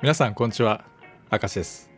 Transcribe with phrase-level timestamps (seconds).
[0.00, 0.84] 皆さんこんにちは。
[1.28, 1.90] 明石です。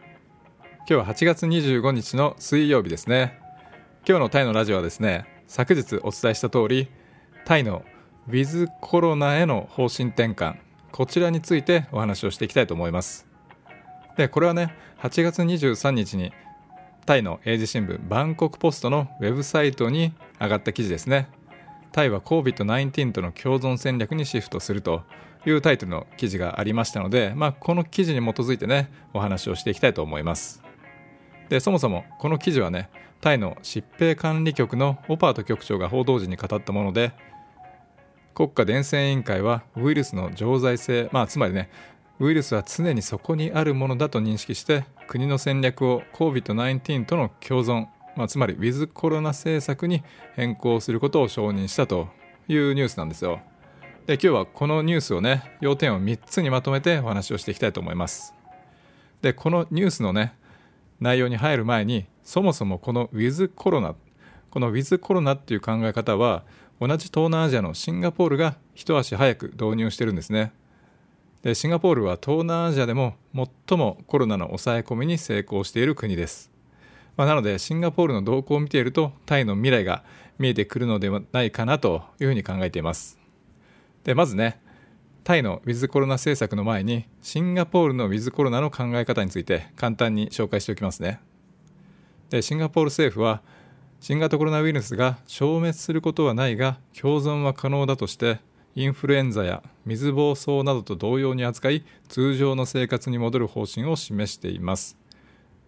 [0.62, 3.38] 今日は8月25日の水曜日ですね。
[4.08, 6.88] 今日のタイのラジオはですね昨日お伝えした通り
[7.44, 7.84] タイの
[8.26, 10.56] ウィズコロナへの方針転換
[10.92, 13.26] こちらについてお話をしていきたいと思います。
[14.16, 16.32] でこれはね8月23日に
[17.04, 21.28] タイの英字新聞バンコクポストのウェブサイトに上がった記事ですね。
[21.92, 25.02] タイは COVID-19 との共存戦略にシフトすると
[25.46, 30.62] いうタイトルの記事がありましたので、まあ、この記事に基づいてねお話をしていきたいと思います
[31.48, 37.12] でそもそもこの記事はねタイの疾病管理局のオパート局長が報道時に語ったもので
[38.34, 41.70] 国家伝染委員会はウイルスの常在性、まあ、つまりね
[42.20, 50.02] ウイルスは常にそこにあるものだと認識して国の戦略を COVID-19 との共存、まあ、つまりウィズコロナ政策に
[50.36, 52.08] 変更することを承認したと
[52.46, 53.40] いうニュースなんですよ。
[54.06, 58.34] で今日はこのニュースをね要点を3つにまとめてお話をしていきたいと思います。
[59.22, 60.34] でこのニュースのね
[61.00, 63.94] 内容に入る前にそもそもこのウィズコロナ
[64.50, 66.44] このウィズコロナっていう考え方は
[66.80, 70.52] 同じ東南アジアのシンガポールが一足早く導入してるんですね。
[71.42, 76.50] でシンガポールは東南アジアでも最もコロナの抑え込みに成功している国です、
[77.16, 80.04] まあ、なのでシンガポールの動向を見ているとタイの未来が
[80.38, 83.19] 見えてくるのではないかなというふうに考えています。
[84.04, 84.60] でまずね
[85.24, 91.20] タイのウィズコロナ政策の前にシンガポールのウィズコロナの考え方について簡単に紹介しておきますね。
[92.30, 93.42] でシンガポール政府は
[94.00, 98.40] 新型コロナウイルスが消滅することはないが共存は可能だとして
[98.74, 104.99] インフルエンザや水疱瘡などと同様に扱い通常の生活に戻る方針を示しています。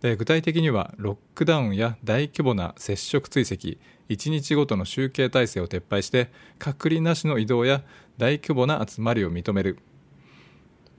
[0.03, 7.83] で具体的にはロックダウンや大規模な接触追跡1日ごとの集計体制を撤廃して隔離なしの移動や
[8.19, 9.79] 大規模な集まりを認める、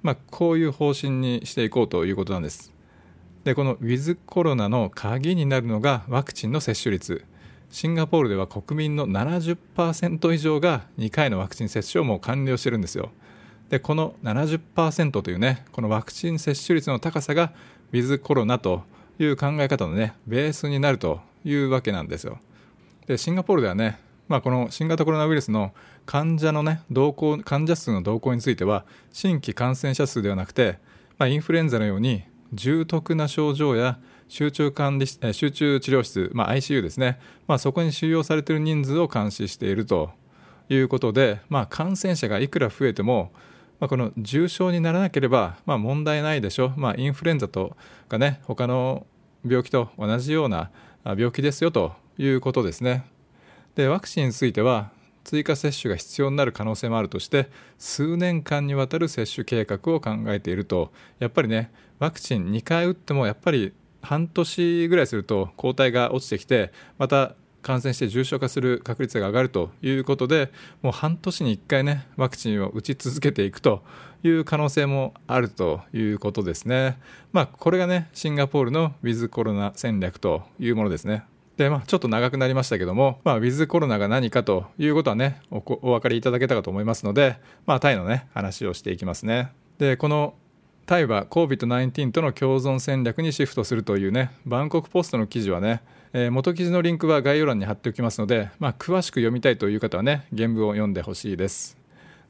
[0.01, 2.73] まあ、こういう方針にしていこうということなんです。
[3.43, 7.25] でこのウィズコロナの鍵になるのがワクチンの接種率。
[7.69, 13.11] シンガポールでは国民の70%以上が2回のワクチン接種をもう完了してるんですよ。
[13.69, 17.51] でこの70%というねこのワクチン接種率の高さが
[17.91, 18.83] ウィズコロナと
[19.19, 22.39] いう考え方のねベースになるというわけなんですよ。
[23.07, 25.73] でシンガポールではね、まあ、この新型コロナウイルスの
[26.05, 30.79] 患者のね動向患者数の動向については新規感染者数ではなくて、
[31.17, 32.23] まあ、インフルエンザのように
[32.53, 40.11] 重篤な症状や集中管理集中治療室、まあ、ICU ですね、まあ、そこに収容されている人数を監視していると
[40.69, 43.31] いうことで、まあ、感染者がいくら増えても、
[43.79, 47.75] まあ、この重症にならなければ、まあ、問題ないでしょ、まあ、インフルエンザと
[48.07, 49.05] かね他の
[49.45, 50.71] 病気と同じような
[51.03, 53.05] 病気ですよということですね。
[53.75, 54.91] でワクチンについては
[55.23, 70.51] 追加接種が必要になる可能性もあるとして数年間にわたる接種計画を考えているとやっぱりねワクチン2回打ってもやっぱり半年ぐらいすると抗体が落ちてきてまた感染して重症化する確率が上がるということで
[70.83, 73.83] もう半年に1回ねワクチンを打ち続けていくと
[74.23, 76.99] いう可能性もあるということですね。
[77.31, 81.23] まあこれがねシンガポールのウィズコロナ戦略というものですね。
[81.57, 87.37] でまあ、ちょっと長くなりましたけども、まあ、ウィズコロナが何かということはねおお分かりいただけたかと思いますので、
[87.67, 89.51] まあ、タイのね話をしていきますね。
[89.77, 90.33] でこの
[90.85, 101.75] タイは COVID-19 との共存戦略にシフトするというねバンコクポストの記事はね、えー、元記事のリンクは概要欄に貼っておきますので、まあ、詳しく読みたいという方はね原文を読んでほしいです。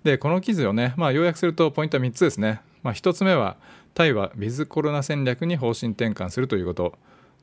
[0.03, 2.61] でこの記事をね、まあ、要約するとポイントは3つですね。
[2.81, 3.57] まあ、1つ目は
[3.93, 6.95] タイはウィズコロナ戦略に方針転換するということ。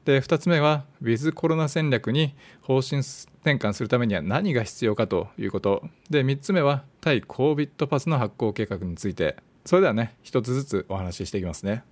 [0.05, 9.37] で2つ目はウィズコロナ戦略に方針転換するためには何が必要かということで3つ目は対 COVID パスの発行計画について
[9.67, 11.85] それではね1つずつお話ししていきますね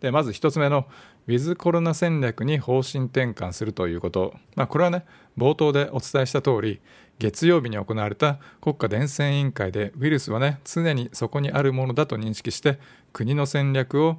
[0.00, 0.86] でまず1つ目の
[1.26, 5.04] ウィズコロナ戦略に方針転換するということ、まあ、これはね
[5.36, 6.80] 冒頭でお伝えした通り
[7.18, 12.78] 月曜日に行われた国家伝染委員会でウイルスはね常にそこにあるものだと認識して
[13.12, 14.18] 国の戦略を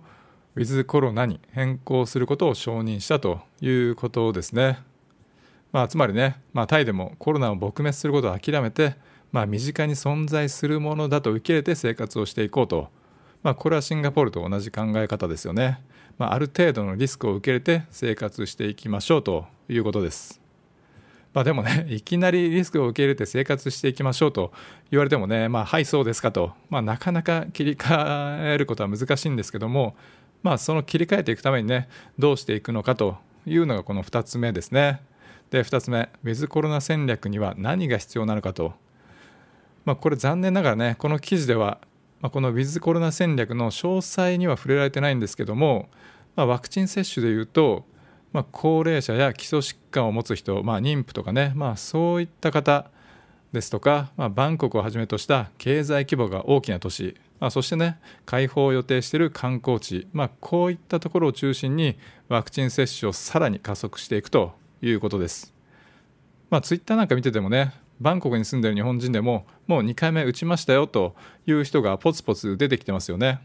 [0.55, 4.79] ウィズコロナに変更することを承認したということですね。
[5.71, 8.95] まあ、つまりね、まあ、タイでもコロナを撲滅することを諦めて、
[9.31, 12.89] まあ、身近に存在するものだと受け入れて生活をしていこうと、
[13.43, 15.81] まあ、これはシンガポールと同じ考え方ですよね。
[16.17, 20.41] まあ、ある程度のリスクを受け入れて生活していきましょうということです。
[21.33, 24.51] まあ、でもね、 いきなりリスクを受け入れて生活していきましょうと
[24.91, 29.95] 言われてもね、まあ、はい、そうですかと、まあ、なかなか切り替えることは難しいんですけども、
[30.43, 31.87] まあ、その切り替えていくためにね
[32.17, 35.01] どうしていくのかというのがこの2つ目ですね。
[35.51, 38.73] で2つ目ウィズコロナ戦略には何が必要なのかと、
[39.85, 41.79] まあ、これ残念ながらねこの記事では
[42.21, 45.89] まあ、このウィズコロナ戦略の詳細には触れられてないんですけども、
[46.35, 47.85] まあ、ワクチン接種でいうと、
[48.31, 52.89] まあ、高齢者や基礎疾患を持つ人、まあ、妊婦とかね、まあ、そういった方
[53.51, 65.53] ですとか、まあ、バンコクをはじめとした経済規模が大きな都市、まあ、そしてね開放を予定している観光地、まあ、こういったところを中心にワクチン接種をさらに加速していくということです。
[66.49, 71.15] まあ、ツイッターなんか見ててもねバンコクに住んでる日本人でももう2回目打ちましたよと
[71.45, 73.41] いう人がポツポツ出てきてますよね。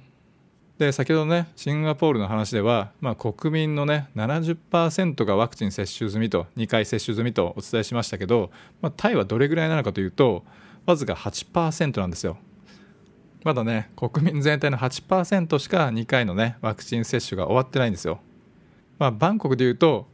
[0.79, 8.51] で先ほどねシンガポールの話では、まあ、国民のね70%がワクチン接種済みと2回接種済みとお伝えしましたけど、
[8.83, 10.45] まあ、タイはどれぐらいなのかというと
[10.85, 12.39] わずか8%なんですよ
[13.45, 18.19] まだね国民全体の8%しか2回のねワクチン接種が終わってないんですよ、
[18.99, 20.09] まあ、バンコクでいうと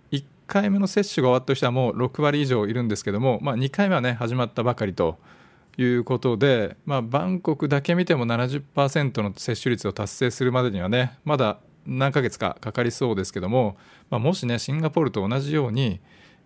[0.50, 5.16] 1回目の接種が終わった人はもう6割以上いるんですけども、まあ、2回目はね始まったばかりと
[5.78, 13.76] いうことで、まあ、バンコクだけ見ても70%の接種率を達成するまでにはねまだ何ヶ月かかかりそうですけども、
[14.10, 16.00] まあ、もしねシンガポールと同じように、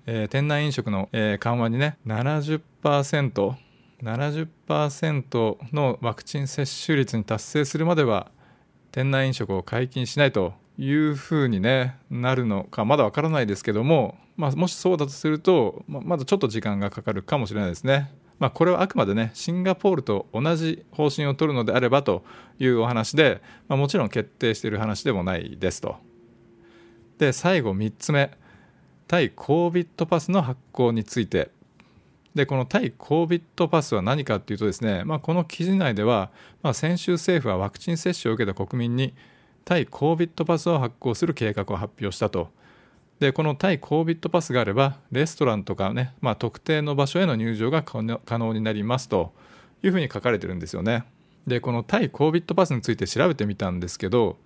[0.05, 3.55] えー、店内飲食の、えー、緩和にね 70%70%
[4.03, 8.31] 70%のワクチン接種率に達成するまでは
[8.93, 18.11] 店内飲食を解禁しないというふうに、ね、なるのかまだわからないですけども、まあ、もしそうだとすると、ままだちょっと時間がかかるかもしれないですね。
[18.39, 22.25] まあ、これはあくまでねシンガポールと同じ方針を取るのであればと
[22.59, 25.97] いうお話で、まあ、もちろん決定している話でもないですと。
[27.19, 28.33] で最後3つ目
[29.07, 31.51] 対 COVID パスの発行について
[32.35, 36.31] でこの対 COVID パスは何かっていうとですね、まあ、この記事内では、
[36.63, 39.15] まあ、先週政府はワクチン接種を受けた国民に
[39.65, 42.49] 対 COVID パスを発行する計画を発表したと。
[43.21, 49.33] でこの対 COVID パスがあればレストランとかね、まあ、特定の場所への入場が可能になりますと
[49.83, 51.05] いうふうに書かれてるんですよね。
[51.47, 54.39] でこの対 COVID パスについて調べてみたんですけど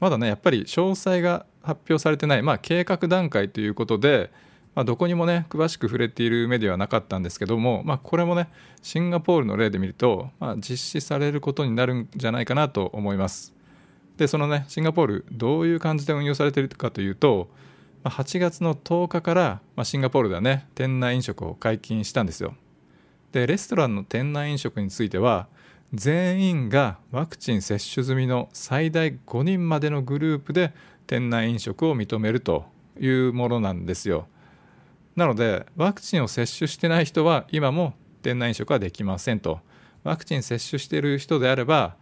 [0.00, 4.30] まだねやっぱり詳細が発表されてない、まあ、計画段階ということで、
[4.74, 8.48] まあ、どこにもね詳しく触れているメディアはなかったんですけども、まあ、これもね
[8.82, 13.57] シンガポールの例で見ると、まあ、実施されることになるんじゃないかなと思います。
[14.18, 17.48] でそのねシンガポールどういう感じで運用されているかというと
[18.04, 22.54] 8月の10日から、まあ、シンガポールではね店内飲食を解禁したんですよ。
[23.32, 25.46] でレストランの店内飲食については
[25.94, 30.72] 全員がワクチン接種済みの最大5人までのグループで
[31.06, 32.66] 店内飲食を認めると
[32.98, 34.26] いうものなんですよ。
[35.14, 39.60] なのでワクチンを接種してない人は今も店内飲食はできませんと。
[40.02, 41.96] ワクチン接種している人であれば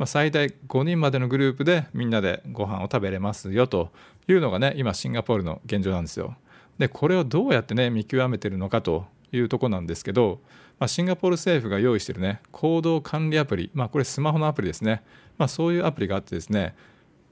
[0.00, 3.90] まあ、最大5人までのグループでみんなでご飯を食べれますよと
[4.28, 6.36] いうのがね今シンガポールの現状なんですよ。
[6.78, 10.40] でこれをどうやってね見極めてるのかというとこなんですけど、
[10.78, 15.02] まあ、シンガポール政府が用意してるね行動管理アプリ、まあ、これスマホのアプリですね、
[15.36, 16.74] まあ、そういうアプリがあってですね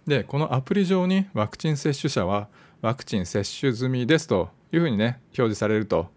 [0.07, 2.49] でこのアプリ上にワクチン接種者は
[2.83, 6.11] ワクチン接種済みですというふうにね表示されると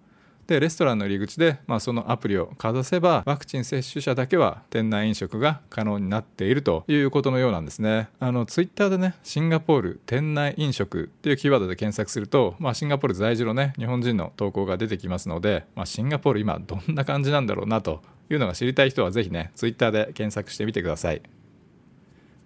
[0.51, 8.09] でレストランの入り口で、まあ、そのアプリをかざせばワクチン接種者だけは店内飲食が可能になっているということのようなんですね。
[8.19, 21.21] あのツイッターでねシンガポール店内飲食っていうキーワードで検索すると、まあ、シンガポール在住のね日本人の投稿が出てきますので、まあ、シンガポール今どんな感じなんだろうなというのが知りたい人はぜひねツイッターで検索してみてください。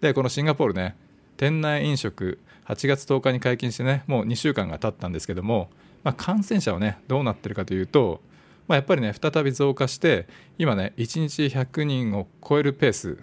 [0.02, 0.96] でこのシンガポールね
[1.38, 5.71] 店内飲食8月10日に解禁してねもう2週間が経ったんですけども
[6.06, 8.21] まあ、感染者はねどうなってるかというと、
[8.68, 13.18] まあ、やっぱりね再び増加して今ね1日100人を超えるペース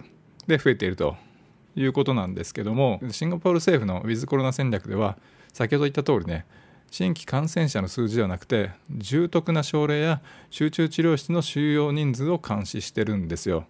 [0.47, 1.15] で増えていると
[1.75, 5.17] いうことなんですけどもシンガポール政府のウィズコロナ戦略では
[5.53, 6.45] 先ほど言った通りね
[6.91, 10.21] 新規感染者の数字ではなくて重篤な症例や
[10.51, 13.65] 集中治療室の収容人数を監視してるんですよ。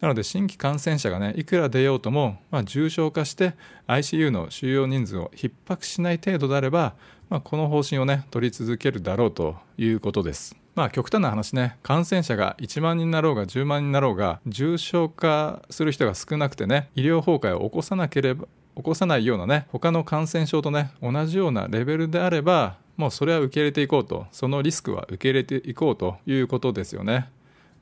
[0.00, 3.54] なので新規感染者がねいくら出ようとも、まあ、重症化して
[3.86, 6.94] ICU の収容人数を逼迫しない程度であれば、
[7.28, 10.56] まあ、この方針をね取り続けるだろうということです。
[10.74, 27.28] まあ極端な話ね感染者が1万人になろうが10万人になろうが重症化する人が少なくてね医療崩壊を起こさなければ起こさないようなね他の感染症とね同じようなレベルであればもうそれは受け入れていこうとそのリスクは受け入れていこうということですよね。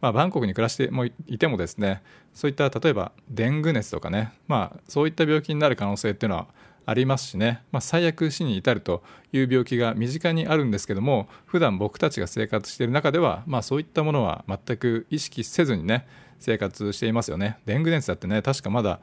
[0.01, 2.03] まあ、バンコクに暮らしてもいてもですね
[2.33, 6.47] そういった例えばデング熱とかね、まあ、そういった病気になる可能性っていうのは
[6.87, 9.03] ありますしね、まあ、最悪死に至ると
[9.33, 16.07] いう病気が身近にあるんですけども普段僕たちが生活している中では、まあ、そういったものは全く意識せずにね
[16.39, 17.59] 生活していますよね。
[17.67, 19.01] デング熱だってね確かまだ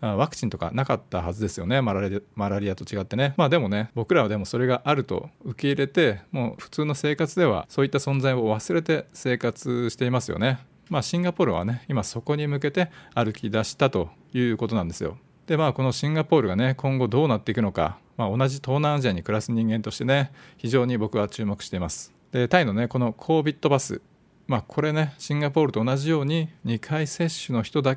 [0.00, 1.82] ワクチンとかなかったはずですよね。
[1.82, 3.34] マラリマラリアと違ってね。
[3.36, 10.58] まあでもね僕らはでもそれがあると受け入れてもう普通の生活ではそういった存在を忘れて生活していますよね。
[10.88, 15.18] まあ、シンガポールはね今そこに向けて歩き出したということなんですよ。
[15.46, 22.12] でまあこのシンガポールがね今後どうなっていくのか、まあ、同じ東南アジアに暮らす人間としてね非常に僕は注目しています。
[22.32, 24.00] でタイのねこの COVID バス。
[24.46, 27.96] まあこれねシンガポールと同じように2回接種の人だ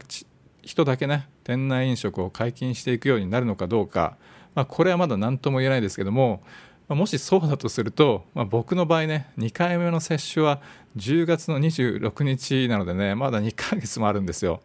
[0.63, 4.17] 人だけね店内飲食を解禁していくようになるのかどうか、
[4.55, 6.41] まあ、これはまだ何とも言えないですけども
[6.89, 10.61] もしそうだとすると、まあ、僕の場合ね2回目の接種は
[10.97, 14.61] 10月の26日なのでねまだ2ヶ月もあるんですよ。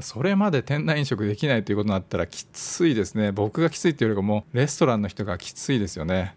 [0.00, 3.32] それまで店内飲食できないということになったらきついですね。
[3.32, 6.36] 僕がきついっていうよりかもレストランの人がきついですよね。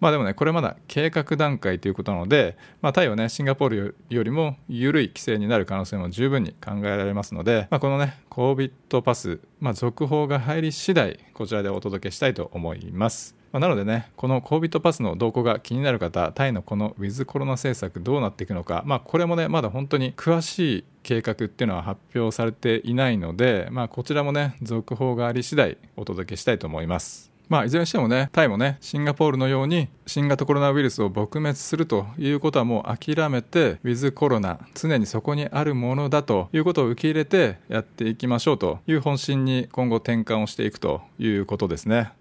[0.00, 27.27] まあでもねこれまだ計画段階ということなので、まあ、タイはねシンガポールよりも緩い規制になる可能性も十分に考えられますので、まあ、このね COVID パス、まあ、続報が入り次第こちらでお届けしたいと思いますまあ、なのでね、この COVID パスの動向が気になる方、タイのこのウィズコロナ政策どうなっていくのか、まあ、これもね、まだ本当に詳しい計画っていうのは発表されていないので、まあ、こちらもね、続報があり次第お届けしたいと思います。
[27.48, 42.12] まあ、いずれにしてもね、タイもね、シンガポールのように新型コロナウイルスを撲滅するということはもう諦めて、ウィズコロナ、常にそこにあるものだということを受け入れてやっていきましょうという方針に今後転換をしていくということですね。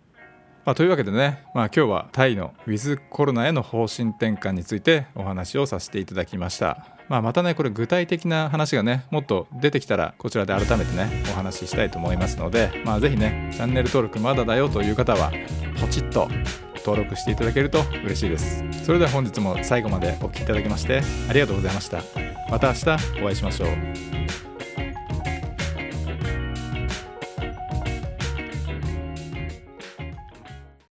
[0.65, 6.96] まあ、というわけでね、まあ、今日はタイのウィズコロナへの方針転換についてお話をさせていただきました。
[7.09, 15.31] まあ、またねこれ具体的な話がねもっと出てきたらこちらで改めてねお話ししたいと思いますので、まあ、ぜひねチャンネル登録まだだよという方は
[15.79, 16.29] ポチッと
[16.77, 18.63] 登録していただけると嬉しいです。
[18.85, 22.01] それでは本日も最後までお聴きいただきましてありがとうございました。
[22.49, 22.89] また明日
[23.21, 24.16] お会いしましょう。